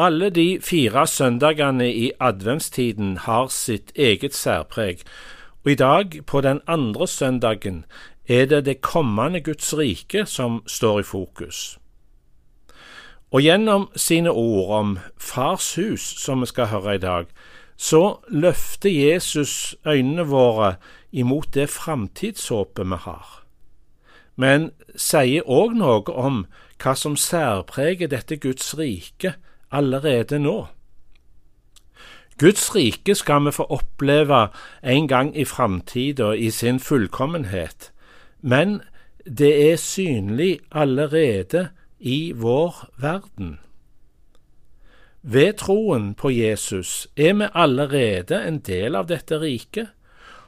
Alle 0.00 0.30
de 0.30 0.58
fire 0.62 1.06
søndagene 1.06 1.94
i 1.94 2.12
adventstiden 2.20 3.16
har 3.16 3.50
sitt 3.52 3.90
eget 3.96 4.34
særpreg, 4.34 5.02
og 5.64 5.70
i 5.70 5.74
dag, 5.74 6.14
på 6.26 6.40
den 6.40 6.60
andre 6.66 7.08
søndagen, 7.08 7.84
er 8.28 8.46
det 8.46 8.64
det 8.64 8.80
kommende 8.80 9.40
Guds 9.40 9.74
rike 9.76 10.24
som 10.26 10.62
står 10.66 11.00
i 11.00 11.02
fokus. 11.02 11.78
Og 13.30 13.42
gjennom 13.42 13.90
sine 13.96 14.30
ord 14.30 14.72
om 14.78 14.98
Fars 15.18 15.74
hus, 15.74 16.00
som 16.00 16.40
vi 16.40 16.46
skal 16.46 16.66
høre 16.66 16.94
i 16.94 16.98
dag, 16.98 17.26
så 17.76 18.16
løfter 18.28 18.90
Jesus 18.90 19.76
øynene 19.86 20.22
våre 20.22 20.74
imot 21.12 21.54
det 21.54 21.68
framtidshåpet 21.68 22.86
vi 22.86 23.02
har, 23.04 23.44
men 24.36 24.70
sier 24.96 25.44
òg 25.44 25.76
noe 25.76 26.08
om 26.08 26.46
hva 26.80 26.96
som 26.96 27.20
særpreger 27.20 28.08
dette 28.08 28.40
Guds 28.40 28.72
rike 28.78 29.36
allerede 29.70 30.38
nå. 30.38 30.66
Guds 32.38 32.74
rike 32.74 33.14
skal 33.14 33.44
vi 33.44 33.52
få 33.52 33.66
oppleve 33.68 34.48
en 34.82 35.08
gang 35.08 35.36
i 35.36 35.44
framtida 35.44 36.32
i 36.32 36.50
sin 36.50 36.80
fullkommenhet, 36.80 37.92
men 38.40 38.80
det 39.26 39.72
er 39.72 39.76
synlig 39.76 40.60
allerede 40.72 41.68
i 41.98 42.32
vår 42.36 42.88
verden. 42.96 43.58
Ved 45.22 45.52
troen 45.52 46.14
på 46.14 46.30
Jesus 46.30 47.08
er 47.16 47.34
vi 47.34 47.48
allerede 47.54 48.40
en 48.48 48.58
del 48.58 48.96
av 48.96 49.08
dette 49.08 49.40
riket, 49.40 49.92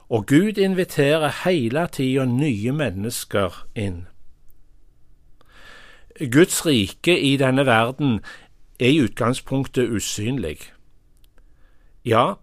og 0.08 0.26
Gud 0.26 0.58
inviterer 0.58 1.44
hele 1.44 1.86
tida 1.92 2.24
nye 2.24 2.72
mennesker 2.72 3.66
inn. 3.76 4.06
Guds 6.32 6.66
rike 6.66 7.20
i 7.20 7.36
denne 7.36 7.66
verden 7.66 8.20
er 8.82 8.90
i 8.90 9.00
utgangspunktet 9.04 9.90
usynlig. 9.94 10.58
Ja, 12.04 12.34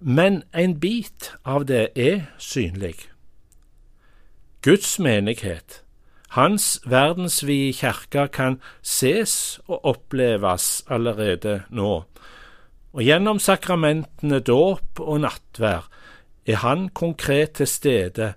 men 0.00 0.42
en 0.54 0.78
bit 0.80 1.32
av 1.44 1.66
det 1.66 1.88
er 1.98 2.28
synlig. 2.38 3.08
Guds 4.62 4.98
menighet, 5.02 5.82
hans 6.38 6.78
verdensvide 6.86 7.72
kirke, 7.74 8.28
kan 8.28 8.60
ses 8.82 9.58
og 9.66 9.84
oppleves 9.84 10.84
allerede 10.86 11.62
nå, 11.70 12.04
og 12.92 13.02
gjennom 13.02 13.38
sakramentene 13.42 14.40
dåp 14.40 15.00
og 15.02 15.20
nattvær 15.26 15.88
er 16.48 16.62
han 16.62 16.88
konkret 16.88 17.58
til 17.58 17.68
stede 17.68 18.32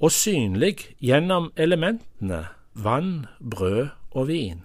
og 0.00 0.12
synlig 0.12 0.94
gjennom 1.02 1.50
elementene 1.56 2.46
vann, 2.74 3.26
brød 3.38 3.88
og 4.10 4.28
vin. 4.28 4.64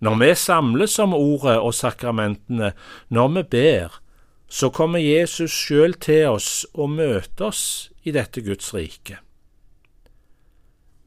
Når 0.00 0.16
vi 0.20 0.34
samles 0.34 0.98
om 0.98 1.14
ordet 1.14 1.58
og 1.60 1.74
sakramentene, 1.76 2.72
når 3.08 3.28
vi 3.34 3.42
ber, 3.42 4.00
så 4.48 4.70
kommer 4.74 4.98
Jesus 4.98 5.52
sjøl 5.52 5.94
til 5.94 6.32
oss 6.32 6.66
og 6.74 6.90
møter 6.96 7.50
oss 7.50 7.90
i 8.02 8.14
dette 8.16 8.42
Guds 8.42 8.72
rike. 8.74 9.20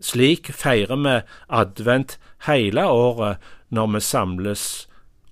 Slik 0.03 0.52
feirer 0.53 1.00
vi 1.00 1.16
advent 1.50 2.17
hele 2.47 2.85
året 2.85 3.41
når 3.73 3.91
vi 3.95 4.02
samles 4.03 4.63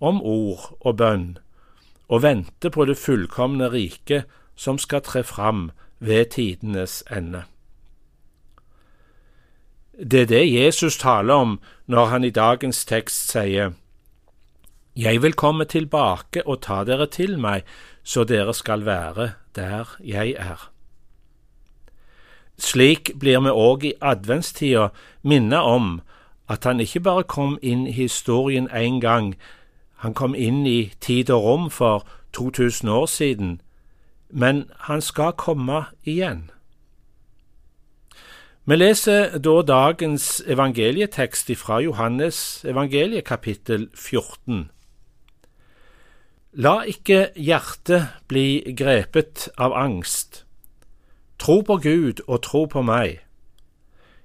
om 0.01 0.21
ord 0.25 0.71
og 0.81 0.97
bønn, 0.97 1.37
og 2.09 2.23
venter 2.25 2.73
på 2.73 2.87
det 2.89 2.97
fullkomne 2.97 3.69
riket 3.71 4.25
som 4.57 4.79
skal 4.81 5.05
tre 5.05 5.23
fram 5.23 5.69
ved 5.99 6.33
tidenes 6.33 7.03
ende. 7.11 7.45
Det 10.01 10.21
er 10.21 10.25
det 10.25 10.53
Jesus 10.53 10.97
taler 10.97 11.33
om 11.33 11.59
når 11.85 12.05
han 12.05 12.23
i 12.23 12.29
dagens 12.29 12.85
tekst 12.85 13.29
sier 13.31 13.73
Jeg 14.97 15.21
vil 15.21 15.33
komme 15.33 15.65
tilbake 15.65 16.41
og 16.47 16.61
ta 16.61 16.83
dere 16.83 17.05
til 17.05 17.37
meg, 17.39 17.61
så 18.03 18.23
dere 18.23 18.53
skal 18.53 18.85
være 18.85 19.31
der 19.55 19.97
jeg 20.03 20.33
er. 20.37 20.71
Slik 22.57 23.11
blir 23.19 23.39
vi 23.45 23.53
òg 23.53 23.85
i 23.85 23.93
adventstida 24.01 24.87
minnet 25.23 25.61
om 25.61 26.01
at 26.49 26.63
han 26.63 26.79
ikke 26.79 26.99
bare 26.99 27.23
kom 27.23 27.59
inn 27.61 27.87
i 27.87 27.91
historien 27.91 28.69
én 28.69 28.99
gang, 28.99 29.35
han 29.95 30.13
kom 30.13 30.35
inn 30.35 30.65
i 30.65 30.93
tid 30.99 31.29
og 31.29 31.43
rom 31.43 31.69
for 31.69 32.07
2000 32.33 32.89
år 32.89 33.05
siden, 33.05 33.61
men 34.29 34.65
han 34.79 35.01
skal 35.01 35.31
komme 35.31 35.85
igjen. 36.03 36.49
Vi 38.61 38.75
leser 38.75 39.39
da 39.41 39.63
dagens 39.65 40.43
evangelietekst 40.45 41.49
fra 41.57 41.79
Johannes 41.81 42.61
evangeliet 42.61 43.25
kapittel 43.25 43.87
14. 43.95 44.69
La 46.61 46.83
ikke 46.85 47.31
hjertet 47.33 48.21
bli 48.29 48.61
grepet 48.77 49.47
av 49.57 49.73
angst. 49.73 50.43
Tro 51.41 51.63
på 51.65 51.79
Gud 51.81 52.21
og 52.27 52.43
tro 52.45 52.67
på 52.69 52.85
meg. 52.85 53.25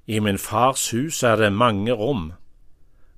I 0.05 0.21
min 0.21 0.37
fars 0.37 0.91
hus 0.93 1.23
er 1.25 1.41
det 1.41 1.53
mange 1.57 1.97
rom. 1.97 2.35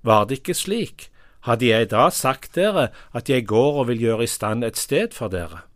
Var 0.07 0.31
det 0.31 0.45
ikke 0.45 0.55
slik, 0.55 1.11
hadde 1.51 1.67
jeg 1.67 1.91
da 1.91 2.13
sagt 2.15 2.55
dere 2.55 2.93
at 3.11 3.27
jeg 3.27 3.51
går 3.51 3.83
og 3.83 3.89
vil 3.91 4.07
gjøre 4.07 4.23
i 4.23 4.31
stand 4.31 4.63
et 4.63 4.79
sted 4.79 5.11
for 5.19 5.27
dere. 5.35 5.67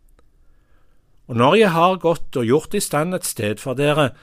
Og 1.27 1.35
når 1.35 1.65
jeg 1.67 1.75
har 1.75 1.99
gått 1.99 2.31
og 2.39 2.47
gjort 2.47 2.79
i 2.79 2.79
stand 2.79 3.11
et 3.11 3.27
sted 3.27 3.59
for 3.59 3.75
dere, 3.75 4.13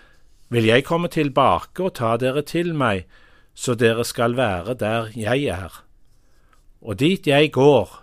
vil 0.51 0.67
jeg 0.67 0.85
komme 0.85 1.09
tilbake 1.09 1.87
og 1.87 1.95
ta 1.99 2.17
dere 2.21 2.43
til 2.43 2.75
meg, 2.75 3.07
så 3.55 3.75
dere 3.79 4.05
skal 4.05 4.37
være 4.37 4.75
der 4.75 5.11
jeg 5.15 5.47
er. 5.47 5.83
Og 6.83 6.99
dit 6.99 7.27
jeg 7.27 7.53
går, 7.53 8.03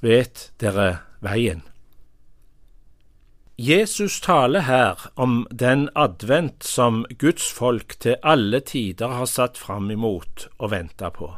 vet 0.00 0.50
dere 0.60 1.04
veien. 1.24 1.62
Jesus 3.58 4.20
taler 4.20 4.66
her 4.66 5.10
om 5.14 5.46
den 5.50 5.88
advent 5.94 6.64
som 6.64 7.04
Guds 7.18 7.52
folk 7.52 7.94
til 8.00 8.16
alle 8.22 8.60
tider 8.60 9.14
har 9.14 9.30
satt 9.30 9.58
fram 9.58 9.90
imot 9.94 10.48
og 10.58 10.72
venta 10.72 11.12
på. 11.14 11.30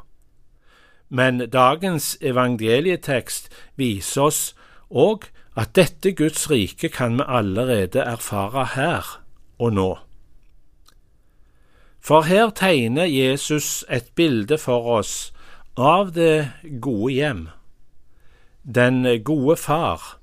Men 1.08 1.38
dagens 1.52 2.16
evangelietekst 2.20 3.52
viser 3.76 4.22
oss 4.30 4.40
òg 4.88 5.28
at 5.56 5.76
dette 5.76 6.14
Guds 6.16 6.48
rike 6.50 6.88
kan 6.88 7.20
vi 7.20 7.28
allerede 7.28 8.00
erfare 8.00 8.64
her 8.74 9.20
og 9.58 9.72
nå. 9.76 10.05
For 12.06 12.22
her 12.22 12.50
tegner 12.50 13.04
Jesus 13.04 13.84
et 13.90 14.12
bilde 14.14 14.58
for 14.62 14.84
oss 14.98 15.32
av 15.76 16.12
det 16.14 16.52
gode 16.80 17.10
hjem, 17.16 17.40
den 18.62 19.02
gode 19.26 19.56
far, 19.58 20.20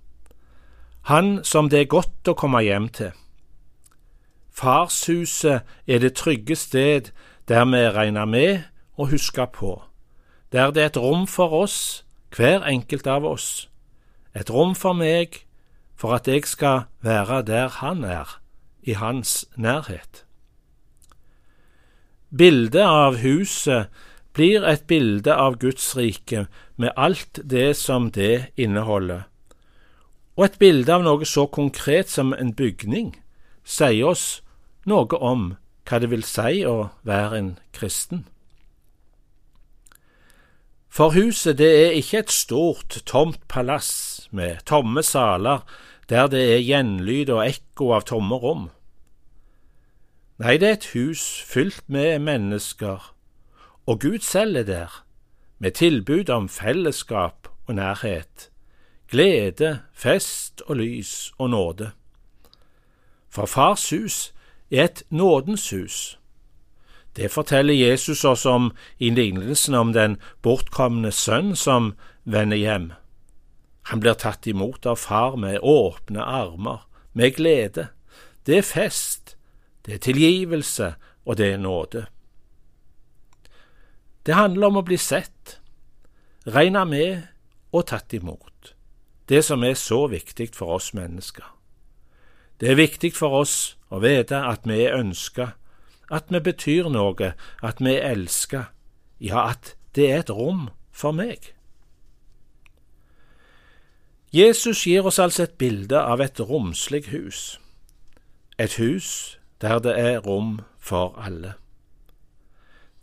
han 1.11 1.41
som 1.44 1.67
det 1.67 1.81
er 1.81 1.91
godt 1.91 2.31
å 2.31 2.38
komme 2.39 2.63
hjem 2.63 2.88
til. 2.88 3.11
Farshuset 4.55 5.67
er 5.83 5.99
det 5.99 6.16
trygge 6.16 6.55
sted 6.55 7.11
der 7.51 7.67
vi 7.67 7.83
regner 8.00 8.31
med 8.31 8.63
å 8.95 9.11
huske 9.11 9.51
på, 9.51 9.75
der 10.55 10.71
det 10.71 10.88
er 10.88 10.91
et 10.95 11.03
rom 11.03 11.27
for 11.27 11.51
oss, 11.65 12.05
hver 12.31 12.63
enkelt 12.63 13.11
av 13.11 13.27
oss, 13.27 13.67
et 14.31 14.47
rom 14.47 14.71
for 14.71 14.95
meg, 14.95 15.44
for 16.00 16.15
at 16.15 16.31
jeg 16.31 16.47
skal 16.47 16.85
være 17.03 17.44
der 17.44 17.81
han 17.83 18.07
er, 18.07 18.39
i 18.88 18.95
hans 18.95 19.44
nærhet. 19.59 20.23
Bildet 22.33 22.81
av 22.81 23.19
huset 23.21 23.91
blir 24.33 24.63
et 24.66 24.88
bilde 24.89 25.35
av 25.38 25.59
Guds 25.61 25.91
rike 25.94 26.47
med 26.81 26.89
alt 26.97 27.38
det 27.44 27.75
som 27.77 28.07
det 28.11 28.47
inneholder. 28.57 29.27
Og 30.33 30.47
et 30.47 30.57
bilde 30.57 30.89
av 30.95 31.05
noe 31.05 31.27
så 31.29 31.45
konkret 31.45 32.09
som 32.09 32.33
en 32.33 32.55
bygning 32.57 33.13
sier 33.61 34.09
oss 34.09 34.41
noe 34.89 35.19
om 35.21 35.51
hva 35.85 35.99
det 36.01 36.09
vil 36.09 36.25
si 36.25 36.63
å 36.66 36.89
være 37.05 37.38
en 37.38 37.51
kristen. 37.75 38.25
For 40.89 41.13
huset 41.13 41.57
det 41.62 41.69
er 41.69 41.97
ikke 41.97 42.24
et 42.24 42.33
stort, 42.33 43.03
tomt 43.06 43.41
palass 43.50 44.27
med 44.31 44.65
tomme 44.65 45.06
saler 45.06 45.62
der 46.09 46.33
det 46.33 46.41
er 46.56 46.65
gjenlyd 46.65 47.29
og 47.33 47.45
ekko 47.45 47.94
av 47.94 48.09
tomme 48.09 48.41
rom. 48.41 48.71
Nei, 50.44 50.57
det 50.60 50.68
er 50.68 50.74
et 50.74 50.86
hus 50.92 51.22
fylt 51.48 51.84
med 51.88 52.19
mennesker, 52.19 53.16
og 53.86 54.00
Gud 54.00 54.19
selv 54.19 54.56
er 54.56 54.63
der, 54.63 55.06
med 55.60 55.72
tilbud 55.72 56.30
om 56.30 56.50
fellesskap 56.50 57.48
og 57.68 57.75
nærhet, 57.75 58.50
glede, 59.07 59.80
fest 59.94 60.62
og 60.68 60.75
lys 60.75 61.31
og 61.38 61.50
nåde. 61.50 61.92
For 63.30 63.45
Fars 63.45 63.90
hus 63.90 64.34
er 64.72 64.84
et 64.84 65.04
nådens 65.10 65.69
hus. 65.69 66.19
Det 67.16 67.31
forteller 67.31 67.74
Jesus 67.74 68.25
oss 68.25 68.46
om 68.46 68.72
i 69.00 69.10
lignelsen 69.10 69.74
om 69.74 69.94
den 69.94 70.18
bortkomne 70.42 71.12
sønn 71.12 71.56
som 71.56 71.94
vender 72.24 72.57
hjem. 72.57 72.92
Han 73.81 74.00
blir 74.00 74.19
tatt 74.19 74.48
imot 74.48 74.86
av 74.86 75.00
far 75.00 75.36
med 75.36 75.60
åpne 75.62 76.19
armer, 76.19 76.84
med 77.13 77.31
glede. 77.31 77.88
Det 78.46 78.57
er 78.57 78.68
fest, 78.68 79.38
det 79.85 79.94
er 79.94 79.97
tilgivelse, 79.97 80.94
og 81.25 81.38
det 81.38 81.53
er 81.53 81.57
nåde. 81.57 82.06
Det 84.25 84.35
handler 84.35 84.68
om 84.68 84.77
å 84.77 84.88
bli 84.88 84.97
sett. 84.97 85.59
regna 86.45 86.83
med 86.85 87.24
og 87.71 87.85
tatt 87.88 88.13
imot. 88.13 88.75
Det 89.30 89.45
som 89.45 89.63
er 89.63 89.74
så 89.74 90.07
viktig 90.07 90.50
for 90.53 90.75
oss 90.75 90.94
mennesker. 90.94 91.45
Det 92.59 92.71
er 92.71 92.75
viktig 92.75 93.13
for 93.15 93.30
oss 93.39 93.77
å 93.89 94.00
vite 94.03 94.35
at 94.35 94.68
vi 94.68 94.83
er 94.83 94.97
ønska, 95.00 95.53
at 96.12 96.25
vi 96.29 96.39
betyr 96.39 96.89
noe, 96.89 97.33
at 97.63 97.79
vi 97.79 97.95
er 97.95 98.12
elska, 98.12 98.65
ja, 99.19 99.50
at 99.50 99.75
det 99.95 100.12
er 100.12 100.19
et 100.19 100.29
rom 100.29 100.69
for 100.91 101.12
meg. 101.12 101.53
Jesus 104.33 104.83
gir 104.88 105.06
oss 105.06 105.19
altså 105.19 105.44
et 105.44 105.57
bilde 105.57 106.00
av 106.00 106.21
et 106.21 106.39
romslig 106.39 107.07
hus, 107.12 107.59
et 108.57 108.75
hus 108.75 109.39
der 109.63 109.80
det 109.80 109.94
er 110.00 110.19
rom 110.19 110.60
for 110.80 111.15
alle. 111.18 111.54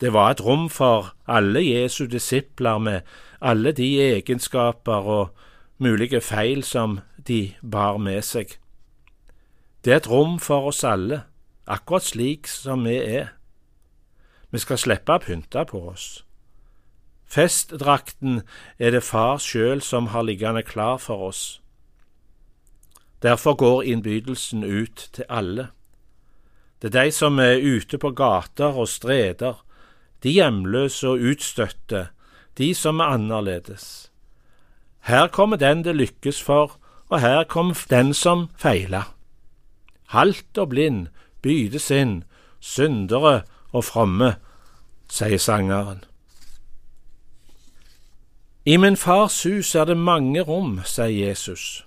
Det 0.01 0.13
var 0.13 0.31
et 0.31 0.45
rom 0.45 0.69
for 0.71 1.15
alle 1.27 1.61
Jesu 1.61 2.07
disipler 2.07 2.79
med 2.79 3.01
alle 3.41 3.73
de 3.73 4.01
egenskaper 4.01 4.93
og 4.93 5.35
mulige 5.79 6.21
feil 6.21 6.65
som 6.65 7.01
de 7.29 7.55
bar 7.71 7.97
med 7.97 8.23
seg. 8.23 8.59
Det 9.85 9.93
er 9.93 9.97
et 9.97 10.11
rom 10.11 10.39
for 10.39 10.69
oss 10.69 10.85
alle, 10.85 11.23
akkurat 11.67 12.03
slik 12.03 12.47
som 12.47 12.85
vi 12.85 12.97
er. 12.97 13.33
Vi 14.51 14.59
skal 14.59 14.79
slippe 14.79 15.17
å 15.17 15.23
pynte 15.25 15.65
på 15.65 15.81
oss. 15.89 16.25
Festdrakten 17.31 18.43
er 18.79 18.91
det 18.91 19.05
far 19.07 19.39
sjøl 19.39 19.81
som 19.81 20.11
har 20.11 20.27
liggende 20.27 20.63
klar 20.63 20.99
for 20.99 21.29
oss. 21.29 21.61
Derfor 23.23 23.55
går 23.55 23.83
innbydelsen 23.83 24.65
ut 24.65 25.09
til 25.13 25.25
alle. 25.29 25.69
Det 26.83 26.95
er 26.95 27.05
de 27.05 27.13
som 27.13 27.39
er 27.39 27.61
ute 27.61 27.99
på 27.99 28.11
gater 28.17 28.77
og 28.77 28.89
streder, 28.89 29.61
de 30.23 30.31
hjemløse 30.31 31.09
og 31.09 31.21
utstøtte, 31.33 32.09
de 32.59 32.75
som 32.75 33.01
er 33.01 33.17
annerledes. 33.17 34.11
Her 35.01 35.29
kommer 35.29 35.57
den 35.57 35.85
det 35.85 35.97
lykkes 35.97 36.43
for, 36.43 36.79
og 37.09 37.21
her 37.21 37.45
kommer 37.45 37.77
den 37.91 38.15
som 38.15 38.49
feila. 38.57 39.03
Halt 40.09 40.59
og 40.59 40.69
blind 40.69 41.07
bydes 41.43 41.91
inn, 41.91 42.25
syndere 42.61 43.43
og 43.73 43.85
fromme, 43.85 44.35
sier 45.11 45.39
sangeren. 45.39 46.05
I 48.65 48.77
min 48.77 48.97
fars 48.97 49.43
hus 49.43 49.75
er 49.75 49.89
det 49.89 49.97
mange 49.97 50.43
rom, 50.45 50.81
sier 50.85 51.29
Jesus. 51.29 51.87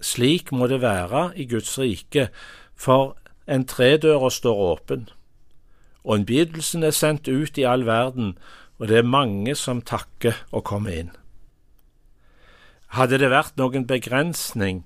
Slik 0.00 0.50
må 0.52 0.66
det 0.66 0.80
være 0.82 1.30
i 1.36 1.46
Guds 1.46 1.78
rike, 1.78 2.28
for 2.74 3.16
en 3.50 3.66
tredøra 3.66 4.30
står 4.30 4.62
åpen 4.72 5.08
og 6.04 6.20
innbydelsen 6.20 6.84
er 6.86 6.96
sendt 6.96 7.28
ut 7.28 7.58
i 7.60 7.66
all 7.68 7.84
verden, 7.88 8.34
og 8.80 8.88
det 8.88 9.00
er 9.00 9.08
mange 9.08 9.54
som 9.58 9.82
takker 9.84 10.38
å 10.52 10.62
komme 10.64 10.94
inn. 10.96 11.10
Hadde 12.96 13.20
det 13.22 13.30
vært 13.30 13.58
noen 13.60 13.86
begrensning, 13.86 14.82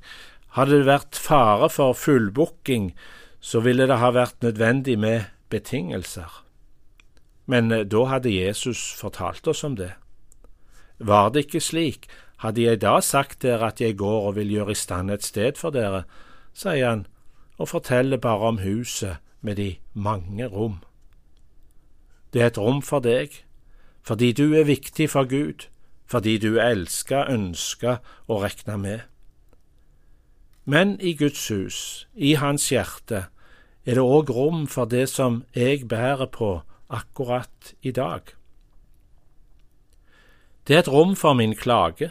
hadde 0.58 0.80
det 0.82 0.88
vært 0.90 1.18
fare 1.18 1.70
for 1.72 1.94
fullbooking, 1.96 2.92
så 3.40 3.62
ville 3.64 3.86
det 3.88 4.00
ha 4.00 4.10
vært 4.14 4.42
nødvendig 4.42 4.98
med 4.98 5.30
betingelser. 5.52 6.42
Men 7.46 7.70
eh, 7.72 7.84
da 7.84 8.06
hadde 8.08 8.32
Jesus 8.32 8.80
fortalt 8.98 9.46
oss 9.48 9.64
om 9.64 9.76
det. 9.76 9.92
Var 10.98 11.30
det 11.30 11.46
ikke 11.46 11.60
slik, 11.60 12.06
hadde 12.40 12.64
jeg 12.64 12.80
da 12.82 12.98
sagt 13.04 13.42
dere 13.44 13.70
at 13.70 13.80
jeg 13.80 13.98
går 14.00 14.30
og 14.30 14.36
vil 14.38 14.52
gjøre 14.52 14.74
i 14.74 14.78
stand 14.78 15.12
et 15.12 15.26
sted 15.26 15.60
for 15.60 15.74
dere, 15.74 16.04
sier 16.56 16.88
han, 16.88 17.04
og 17.58 17.68
forteller 17.68 18.16
bare 18.16 18.48
om 18.48 18.58
huset 18.58 19.16
med 19.40 19.56
de 19.56 19.76
mange 19.92 20.46
rom. 20.46 20.78
Det 22.32 22.42
er 22.42 22.46
et 22.46 22.58
rom 22.58 22.82
for 22.82 22.98
deg, 22.98 23.44
fordi 24.02 24.32
du 24.32 24.54
er 24.54 24.64
viktig 24.64 25.10
for 25.10 25.24
Gud, 25.24 25.68
fordi 26.06 26.38
du 26.38 26.56
er 26.56 26.74
elska, 26.74 27.24
ønska 27.30 27.96
og 28.28 28.42
regna 28.42 28.76
med. 28.76 29.00
Men 30.64 31.00
i 31.00 31.14
Guds 31.14 31.48
hus, 31.48 32.08
i 32.14 32.34
Hans 32.34 32.68
hjerte, 32.68 33.26
er 33.84 33.98
det 33.98 34.04
òg 34.04 34.30
rom 34.32 34.66
for 34.66 34.88
det 34.88 35.08
som 35.12 35.42
jeg 35.54 35.88
bærer 35.88 36.26
på 36.26 36.62
akkurat 36.88 37.74
i 37.82 37.92
dag. 37.92 38.20
Det 40.66 40.76
er 40.76 40.78
et 40.78 40.88
rom 40.88 41.16
for 41.16 41.36
min 41.36 41.54
klage. 41.54 42.10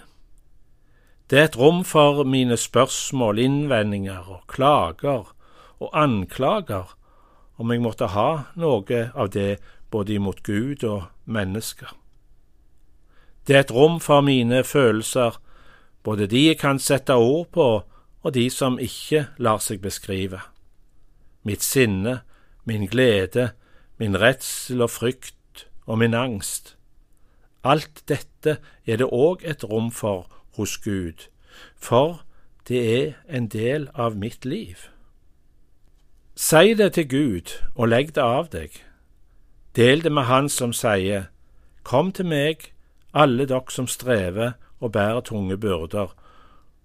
Det 1.29 1.39
er 1.39 1.43
et 1.47 1.57
rom 1.57 1.83
for 1.87 2.23
mine 2.27 2.57
spørsmål, 2.57 3.39
innvendinger 3.39 4.27
og 4.27 4.41
klager 4.47 5.31
og 5.79 5.89
anklager, 5.93 6.97
om 7.57 7.71
jeg 7.71 7.81
måtte 7.81 8.09
ha 8.11 8.29
noe 8.59 8.99
av 9.15 9.29
det 9.31 9.61
både 9.91 10.17
imot 10.17 10.43
Gud 10.43 10.83
og 10.83 11.05
mennesker. 11.25 11.93
Det 13.47 13.55
er 13.55 13.63
et 13.63 13.71
rom 13.71 13.99
for 14.03 14.21
mine 14.21 14.63
følelser, 14.63 15.39
både 16.03 16.27
de 16.27 16.47
jeg 16.47 16.59
kan 16.59 16.79
sette 16.79 17.15
ord 17.15 17.47
på, 17.55 17.67
og 18.23 18.33
de 18.33 18.49
som 18.49 18.79
ikke 18.79 19.27
lar 19.37 19.63
seg 19.63 19.81
beskrive. 19.83 20.41
Mitt 21.43 21.63
sinne, 21.63 22.21
min 22.63 22.87
glede, 22.87 23.51
min 23.99 24.19
redsel 24.19 24.83
og 24.83 24.91
frykt 24.91 25.67
og 25.85 25.99
min 25.99 26.15
angst. 26.15 26.75
Alt 27.63 28.03
dette 28.07 28.57
er 28.87 28.99
det 28.99 29.07
òg 29.07 29.43
et 29.47 29.63
rom 29.63 29.91
for 29.91 30.27
hos 30.57 30.77
Gud, 30.77 31.27
for 31.75 32.23
det 32.67 32.81
er 33.03 33.13
en 33.29 33.47
del 33.47 33.89
av 33.93 34.17
mitt 34.17 34.45
liv. 34.45 34.87
Si 36.35 36.73
det 36.73 36.93
til 36.93 37.09
Gud 37.09 37.51
og 37.75 37.91
legg 37.91 38.15
det 38.15 38.23
av 38.23 38.49
deg. 38.49 38.71
Del 39.75 40.01
det 40.03 40.11
med 40.11 40.23
Han 40.29 40.49
som 40.49 40.73
sier, 40.73 41.29
Kom 41.83 42.11
til 42.11 42.25
meg, 42.25 42.71
alle 43.13 43.45
dere 43.45 43.69
som 43.69 43.87
strever 43.87 44.53
og 44.79 44.91
bærer 44.95 45.21
tunge 45.21 45.57
byrder, 45.57 46.13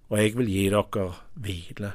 og 0.09 0.19
jeg 0.19 0.37
vil 0.37 0.51
gi 0.51 0.69
dere 0.73 1.13
hvile. 1.35 1.93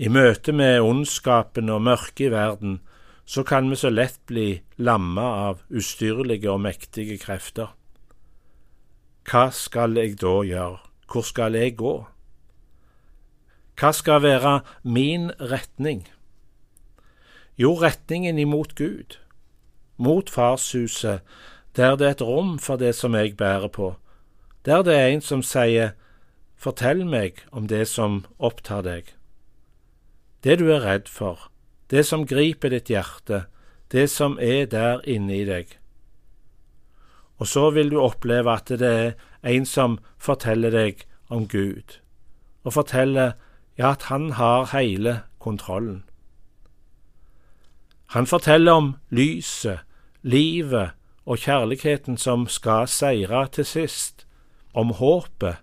I 0.00 0.08
møte 0.08 0.52
med 0.52 0.80
ondskapen 0.80 1.68
og 1.68 1.82
mørket 1.82 2.26
i 2.26 2.30
verden, 2.32 2.80
så 3.24 3.42
kan 3.46 3.70
vi 3.70 3.76
så 3.76 3.90
lett 3.92 4.18
bli 4.26 4.62
lamma 4.78 5.26
av 5.48 5.60
ustyrlige 5.70 6.50
og 6.50 6.62
mektige 6.64 7.18
krefter. 7.20 7.68
Hva 9.30 9.52
skal 9.54 9.94
jeg 9.94 10.16
da 10.18 10.40
gjøre, 10.42 10.80
hvor 11.06 11.22
skal 11.22 11.54
jeg 11.54 11.76
gå? 11.78 11.92
Hva 13.78 13.92
skal 13.94 14.24
være 14.24 14.54
min 14.82 15.28
retning? 15.38 16.02
Jo, 17.54 17.76
retningen 17.78 18.40
imot 18.42 18.74
Gud, 18.74 19.20
mot 20.02 20.30
farshuset, 20.30 21.22
der 21.76 21.94
det 21.94 22.06
er 22.08 22.16
et 22.16 22.26
rom 22.26 22.58
for 22.58 22.76
det 22.76 22.90
som 22.98 23.14
jeg 23.14 23.36
bærer 23.36 23.68
på, 23.68 23.94
der 24.66 24.82
det 24.82 24.98
er 24.98 25.06
en 25.14 25.22
som 25.22 25.46
sier 25.46 25.94
Fortell 26.58 27.06
meg 27.06 27.38
om 27.52 27.70
det 27.70 27.86
som 27.88 28.24
opptar 28.36 28.82
deg, 28.82 29.14
det 30.42 30.58
du 30.58 30.72
er 30.74 30.82
redd 30.82 31.06
for, 31.08 31.46
det 31.86 32.02
som 32.04 32.26
griper 32.26 32.74
ditt 32.74 32.90
hjerte, 32.90 33.44
det 33.94 34.10
som 34.10 34.36
er 34.42 34.66
der 34.66 35.06
inne 35.06 35.38
i 35.38 35.46
deg. 35.46 35.79
Og 37.40 37.48
så 37.48 37.70
vil 37.72 37.90
du 37.90 38.00
oppleve 38.00 38.52
at 38.52 38.68
det 38.68 38.90
er 38.92 39.14
en 39.48 39.66
som 39.66 39.98
forteller 40.20 40.74
deg 40.74 41.06
om 41.32 41.46
Gud, 41.48 41.96
og 42.64 42.76
forteller 42.76 43.32
ja, 43.78 43.94
at 43.94 44.10
han 44.12 44.32
har 44.36 44.68
hele 44.74 45.22
kontrollen. 45.40 46.04
Han 48.12 48.26
forteller 48.26 48.72
om 48.72 48.94
lyset, 49.08 49.80
livet 50.22 50.90
og 51.24 51.38
kjærligheten 51.38 52.18
som 52.18 52.48
skal 52.48 52.88
seire 52.88 53.46
til 53.48 53.64
sist, 53.64 54.26
om 54.74 54.92
håpet, 54.98 55.62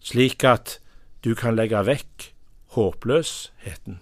slik 0.00 0.44
at 0.44 0.78
du 1.24 1.34
kan 1.34 1.54
legge 1.56 1.84
vekk 1.86 2.30
håpløsheten. 2.74 4.00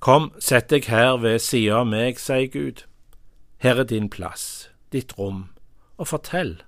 Kom, 0.00 0.32
sett 0.38 0.70
deg 0.70 0.88
her 0.90 1.16
ved 1.20 1.38
sida 1.40 1.82
av 1.82 1.88
meg, 1.88 2.20
sier 2.20 2.50
Gud. 2.52 2.84
Her 3.58 3.80
er 3.80 3.84
din 3.84 4.10
plass, 4.10 4.70
ditt 4.92 5.18
rom, 5.18 5.48
og 5.96 6.08
fortell. 6.08 6.62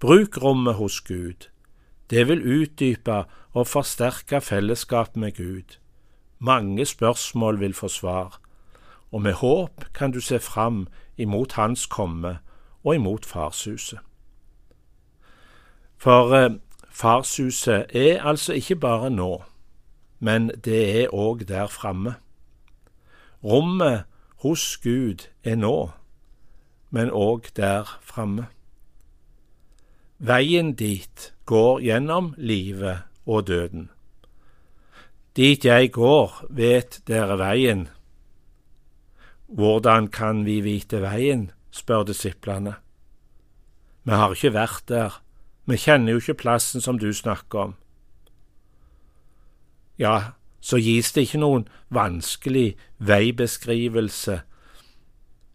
Bruk 0.00 0.42
rommet 0.42 0.74
hos 0.74 1.00
Gud. 1.00 1.48
Det 2.10 2.28
vil 2.28 2.62
utdype 2.62 3.24
og 3.52 3.66
forsterke 3.66 4.40
fellesskapet 4.40 5.16
med 5.16 5.36
Gud. 5.36 5.78
Mange 6.38 6.86
spørsmål 6.86 7.60
vil 7.60 7.74
få 7.74 7.88
svar, 7.88 8.40
og 9.12 9.22
med 9.22 9.32
håp 9.32 9.84
kan 9.94 10.10
du 10.10 10.20
se 10.20 10.38
fram 10.38 10.86
imot 11.16 11.52
Hans 11.52 11.86
komme 11.86 12.38
og 12.84 12.94
imot 12.94 13.26
farshuset. 13.26 13.98
For 15.96 16.34
eh, 16.34 16.50
farshuset 16.90 17.96
er 17.96 18.22
altså 18.22 18.52
ikke 18.52 18.76
bare 18.76 19.10
nå, 19.10 19.42
men 20.18 20.50
det 20.64 21.02
er 21.02 21.12
òg 21.12 21.44
der 21.48 21.66
framme. 21.66 22.14
Rommet 23.44 24.04
hos 24.42 24.76
Gud 24.82 25.28
er 25.44 25.56
nå, 25.60 25.90
men 26.90 27.12
òg 27.12 27.52
der 27.56 27.88
framme. 28.00 28.48
Veien 30.18 30.74
dit 30.76 31.30
går 31.48 31.80
gjennom 31.84 32.34
livet 32.36 33.06
og 33.26 33.46
døden. 33.48 33.88
Dit 35.36 35.64
jeg 35.64 35.92
går, 35.92 36.44
vet 36.50 37.00
dere 37.08 37.38
veien. 37.38 37.88
Hvordan 39.46 40.10
kan 40.10 40.44
vi 40.44 40.60
vite 40.60 41.00
veien? 41.02 41.50
spør 41.70 42.02
disiplene. 42.02 42.74
Vi 44.02 44.12
har 44.12 44.32
ikke 44.34 44.52
vært 44.54 44.88
der, 44.90 45.20
vi 45.70 45.76
kjenner 45.78 46.16
jo 46.16 46.22
ikke 46.22 46.40
plassen 46.42 46.82
som 46.82 46.98
du 46.98 47.12
snakker 47.14 47.58
om. 47.58 47.74
Ja, 50.00 50.32
så 50.60 50.76
gis 50.76 51.12
det 51.12 51.26
ikke 51.26 51.40
noen 51.40 51.66
vanskelig 51.88 52.76
veibeskrivelse, 52.98 54.40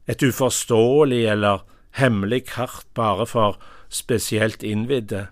et 0.07 0.23
uforståelig 0.23 1.25
eller 1.25 1.63
hemmelig 1.97 2.45
kart 2.45 2.85
bare 2.93 3.25
for 3.25 3.59
spesielt 3.89 4.63
innvidde. 4.63 5.27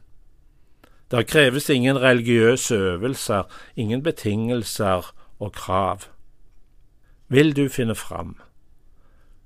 Der 1.12 1.24
kreves 1.24 1.70
ingen 1.70 2.02
religiøse 2.02 2.76
øvelser, 2.76 3.44
ingen 3.76 4.04
betingelser 4.04 5.14
og 5.40 5.52
krav. 5.54 6.00
Vil 7.28 7.56
du 7.56 7.70
finne 7.70 7.96
fram? 7.96 8.42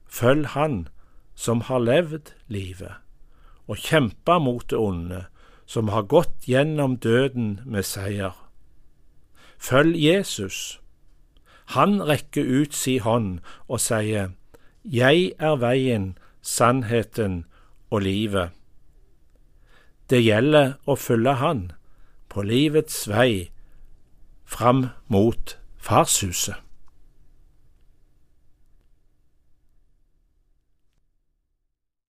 Følg 0.07 0.45
Han 0.45 0.87
som 1.35 1.61
har 1.61 1.79
levd 1.79 2.31
livet 2.47 2.93
og 3.67 3.77
kjempa 3.77 4.39
mot 4.39 4.69
det 4.69 4.79
onde, 4.79 5.25
som 5.65 5.89
har 5.91 6.07
gått 6.07 6.47
gjennom 6.47 6.95
døden 6.97 7.59
med 7.65 7.83
seier. 7.83 8.46
Følg 9.57 10.03
Jesus. 10.03 10.79
Han 11.65 12.01
rekker 12.03 12.43
ut 12.61 12.75
si 12.75 12.97
hånd 12.97 13.39
og 13.67 13.81
sier, 13.83 14.31
Jeg 14.83 15.33
er 15.39 15.55
veien, 15.59 16.17
sannheten 16.41 17.45
og 17.91 18.01
livet. 18.01 18.51
Det 20.09 20.21
gjelder 20.23 20.77
å 20.87 20.95
følge 20.95 21.33
Han 21.33 21.71
på 22.31 22.45
livets 22.47 23.07
vei 23.09 23.49
fram 24.45 24.87
mot 25.11 25.57
farshuset. 25.77 26.55